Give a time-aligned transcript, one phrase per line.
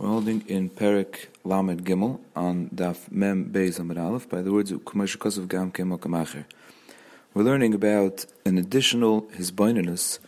[0.00, 4.72] We're holding in Perik Lamed Gimel on Daf Mem Beis Amid Aleph by the words
[4.72, 5.14] of Kumash
[5.46, 6.46] Gam Kemo Kamacher.
[7.34, 10.18] We're learning about an additional hisbaininus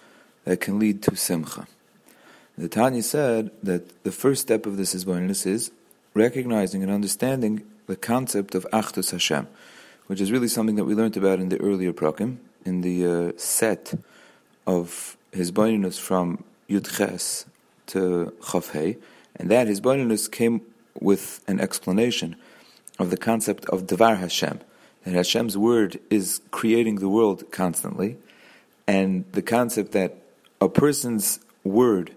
[0.45, 1.67] that can lead to Simcha.
[2.59, 5.71] The Tanya said that the first step of this hisbaininus is
[6.13, 9.49] recognizing and understanding the concept of Achdus Hashem,
[10.07, 12.37] which is really something that we learned about in the earlier prokim,
[12.67, 13.95] in the uh, set
[14.67, 17.47] of hisbaininus from Yud Ches
[17.93, 18.99] to Chafhei,
[19.37, 20.61] and that his hisbaininus came
[21.01, 22.37] with an explanation
[22.99, 24.61] of the concept of Devar Hashem,
[25.05, 28.19] that Hashem's word is creating the world constantly,
[28.87, 30.17] and the concept that
[30.61, 32.13] a person's word,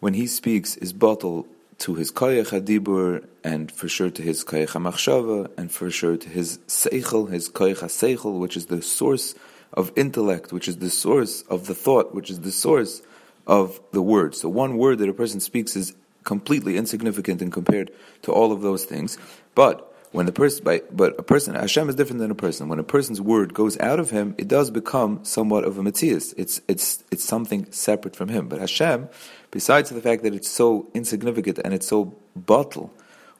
[0.00, 1.46] when he speaks, is bottled
[1.78, 6.28] to his koyach hadibur, and for sure to his koyach hamachshava, and for sure to
[6.28, 9.34] his seichel, his koyach seichel, which is the source
[9.72, 13.02] of intellect, which is the source of the thought, which is the source
[13.46, 14.34] of the word.
[14.34, 15.94] So one word that a person speaks is
[16.24, 17.90] completely insignificant and compared
[18.22, 19.18] to all of those things.
[19.54, 22.68] But when the person, but a person, Hashem is different than a person.
[22.68, 26.32] When a person's word goes out of him, it does become somewhat of a metzius.
[26.36, 28.48] It's it's it's something separate from him.
[28.48, 29.08] But Hashem,
[29.50, 32.90] besides the fact that it's so insignificant and it's so batel,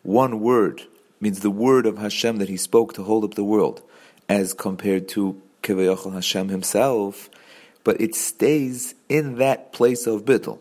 [0.02, 0.82] one word
[1.20, 3.82] means the word of Hashem that He spoke to hold up the world,
[4.28, 7.30] as compared to Kivayachal Hashem Himself.
[7.84, 10.58] But it stays in that place of bittul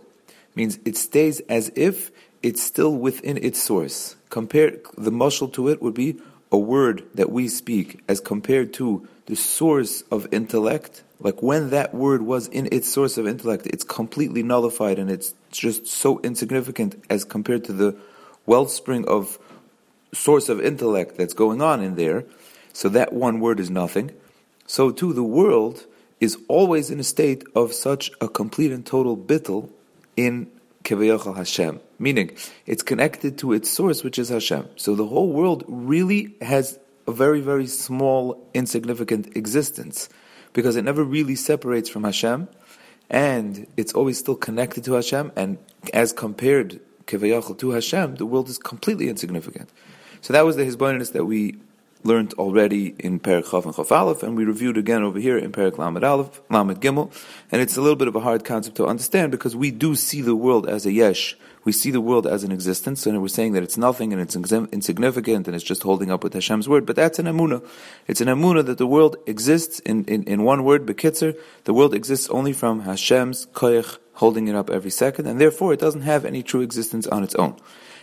[0.56, 4.16] means it stays as if it's still within its source.
[4.30, 6.18] Compared, the mashal to it would be
[6.52, 11.04] a word that we speak as compared to the source of intellect.
[11.20, 15.34] Like when that word was in its source of intellect, it's completely nullified and it's
[15.52, 17.96] just so insignificant as compared to the
[18.46, 19.40] wellspring of
[20.14, 22.26] source of intellect that's going on in there.
[22.74, 24.12] So that one word is nothing.
[24.68, 25.86] So too, the world
[26.20, 29.70] is always in a state of such a complete and total bittul
[30.16, 30.50] in
[30.84, 32.32] Kevayachal Hashem, meaning
[32.66, 34.68] it's connected to its source, which is Hashem.
[34.76, 40.10] So the whole world really has a very, very small, insignificant existence
[40.54, 42.48] because it never really separates from Hashem
[43.10, 45.32] and it's always still connected to Hashem.
[45.36, 45.58] And
[45.94, 49.70] as compared Kevayachal to Hashem, the world is completely insignificant.
[50.22, 51.56] So that was the hisboneness that we
[52.04, 55.52] learned already in Perik Chaf and Chaf Aleph, and we reviewed again over here in
[55.52, 57.12] Perik Lamed Aleph, Lamed Gimel,
[57.52, 60.22] and it's a little bit of a hard concept to understand because we do see
[60.22, 61.38] the world as a yesh.
[61.64, 64.36] We see the world as an existence, and we're saying that it's nothing and it's
[64.36, 67.66] insignificant and it's just holding up with Hashem's word, but that's an emuna.
[68.06, 71.94] It's an emuna that the world exists in, in, in one word, bekitzer, the world
[71.94, 76.26] exists only from Hashem's koyach holding it up every second, and therefore it doesn't have
[76.26, 77.56] any true existence on its own.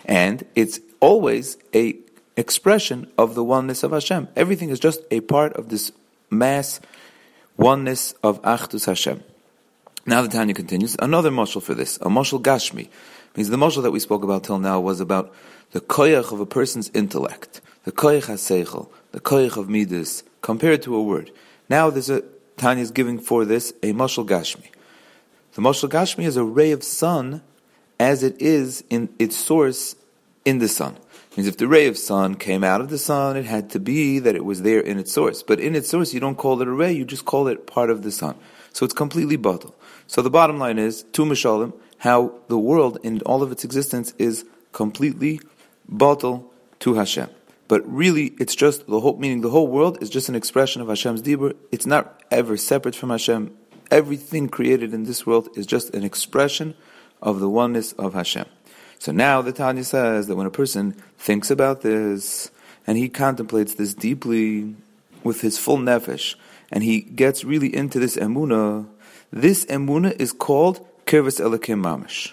[0.05, 1.93] And it's always a
[2.41, 4.29] expression of the oneness of Hashem.
[4.35, 5.93] Everything is just a part of this
[6.31, 6.81] mass
[7.57, 9.23] oneness of Achdus Hashem.
[10.07, 12.89] Now the Tanya continues, another mashal for this, a mashal Gashmi.
[13.37, 15.33] Means the mashal that we spoke about till now was about
[15.73, 20.97] the koyach of a person's intellect, the koyach haseichel, the koyach of midas, compared to
[20.97, 21.31] a word.
[21.69, 22.23] Now there's a,
[22.57, 24.67] Tanya is giving for this a mashal Gashmi.
[25.53, 27.43] The mashal Gashmi is a ray of sun
[28.01, 29.95] as it is in its source
[30.47, 30.97] in the sun
[31.37, 34.19] means if the ray of sun came out of the sun, it had to be
[34.19, 35.43] that it was there in its source.
[35.43, 37.91] But in its source, you don't call it a ray, you just call it part
[37.91, 38.37] of the sun.
[38.73, 39.75] So it's completely batel.
[40.07, 44.13] So the bottom line is, to Mishalim, how the world in all of its existence
[44.19, 45.41] is completely
[45.91, 46.45] batel
[46.81, 47.29] to Hashem.
[47.69, 50.89] But really, it's just the whole, meaning the whole world is just an expression of
[50.89, 51.55] Hashem's Dibur.
[51.71, 53.57] It's not ever separate from Hashem.
[53.93, 56.75] Everything created in this world is just an expression
[57.23, 58.47] of the oneness of Hashem.
[59.01, 62.51] So now the Tanya says that when a person thinks about this
[62.87, 64.77] and he contemplates this deeply
[65.25, 66.35] with his full nefesh
[66.71, 68.87] and he gets really into this emuna,
[69.33, 72.33] this emuna is called kirvas elakim mamish.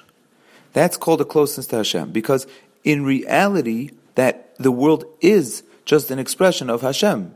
[0.74, 2.46] That's called a closeness to Hashem because
[2.84, 7.34] in reality that the world is just an expression of Hashem.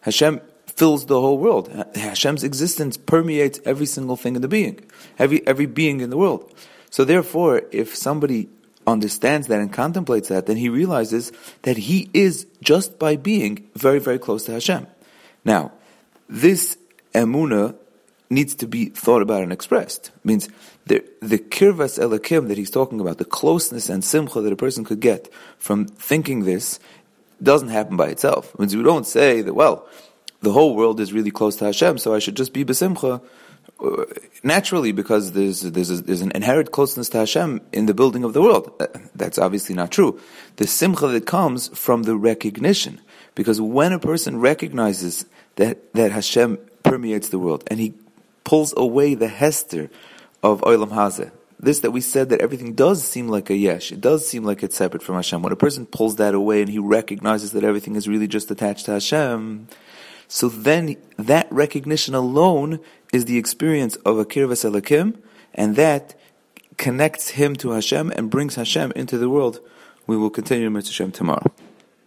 [0.00, 1.68] Hashem fills the whole world.
[1.94, 4.80] Hashem's existence permeates every single thing in the being,
[5.16, 6.52] every every being in the world.
[6.90, 8.48] So therefore, if somebody
[8.86, 11.32] understands that and contemplates that, then he realizes
[11.62, 14.86] that he is just by being very, very close to Hashem.
[15.44, 15.72] Now,
[16.28, 16.78] this
[17.14, 17.74] emuna
[18.30, 20.08] needs to be thought about and expressed.
[20.08, 20.48] It means
[20.86, 24.84] the the kirvas elakim that he's talking about, the closeness and simcha that a person
[24.84, 26.78] could get from thinking this,
[27.42, 28.52] doesn't happen by itself.
[28.54, 29.86] It means we don't say that well,
[30.40, 33.22] the whole world is really close to Hashem, so I should just be besimcha
[33.80, 34.04] uh,
[34.42, 38.32] naturally because there's there's, a, there's an inherent closeness to Hashem in the building of
[38.32, 38.72] the world.
[38.80, 40.20] Uh, that's obviously not true.
[40.56, 43.00] The simcha that comes from the recognition,
[43.34, 45.26] because when a person recognizes
[45.56, 47.94] that that Hashem permeates the world and he
[48.44, 49.90] pulls away the hester
[50.42, 51.30] of Olam Hazeh,
[51.60, 54.62] this that we said that everything does seem like a yesh, it does seem like
[54.62, 55.42] it's separate from Hashem.
[55.42, 58.86] When a person pulls that away and he recognizes that everything is really just attached
[58.86, 59.68] to Hashem,
[60.28, 62.80] so then that recognition alone
[63.12, 65.18] is the experience of a kirvas elakim,
[65.54, 66.14] and that
[66.76, 69.60] connects him to Hashem and brings Hashem into the world.
[70.06, 71.50] We will continue Mitzvah Hashem tomorrow.